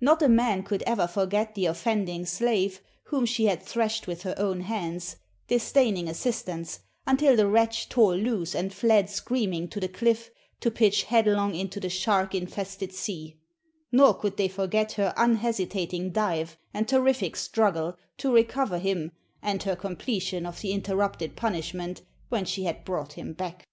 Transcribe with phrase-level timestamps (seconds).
[0.00, 4.34] Not a man could ever forget the offending slave whom she had thrashed with her
[4.36, 5.14] own hands,
[5.46, 10.30] disdaining assistance, until the wretch tore loose and fled screaming to the cliff
[10.62, 13.38] to pitch headlong into the shark infested sea;
[13.92, 19.76] nor could they forget her unhesitating dive and terrific struggle to recover him and her
[19.76, 23.64] completion of the interrupted punishment when she had brought him back.